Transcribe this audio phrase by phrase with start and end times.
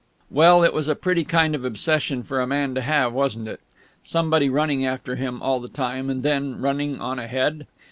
[0.31, 3.59] Well, it was a pretty kind of obsession for a man to have, wasn't it?
[4.03, 6.59] Somebody running after him all the time, and then...
[6.59, 7.67] running on ahead?